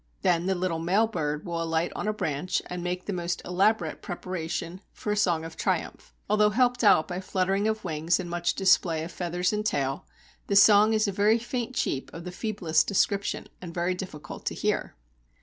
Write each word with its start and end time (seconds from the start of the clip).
Then 0.23 0.47
the 0.47 0.55
little 0.55 0.79
male 0.79 1.05
bird 1.05 1.45
will 1.45 1.61
alight 1.61 1.91
on 1.95 2.07
a 2.07 2.11
branch 2.11 2.59
and 2.65 2.83
make 2.83 3.05
the 3.05 3.13
most 3.13 3.39
elaborate 3.45 4.01
preparation 4.01 4.81
for 4.91 5.11
a 5.11 5.15
song 5.15 5.45
of 5.45 5.55
triumph. 5.55 6.11
Although 6.27 6.49
helped 6.49 6.83
out 6.83 7.07
by 7.07 7.21
fluttering 7.21 7.67
of 7.67 7.83
wings 7.83 8.19
and 8.19 8.27
much 8.27 8.55
display 8.55 9.03
of 9.03 9.11
feathers 9.11 9.53
and 9.53 9.63
tail, 9.63 10.07
the 10.47 10.55
song 10.55 10.93
is 10.93 11.07
a 11.07 11.11
very 11.11 11.37
faint 11.37 11.75
cheep 11.75 12.09
of 12.15 12.23
the 12.23 12.31
feeblest 12.31 12.87
description, 12.87 13.45
and 13.61 13.75
very 13.75 13.93
difficult 13.93 14.43
to 14.47 14.55
hear. 14.55 14.95